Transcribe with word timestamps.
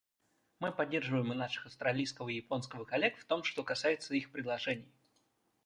Мы 0.57 0.71
поддерживаем 0.71 1.31
и 1.31 1.35
наших 1.35 1.67
австралийского 1.67 2.29
и 2.29 2.37
японского 2.37 2.85
коллег 2.85 3.19
в 3.19 3.25
том, 3.25 3.43
что 3.43 3.61
касается 3.63 4.15
их 4.15 4.31
предложений. 4.31 4.91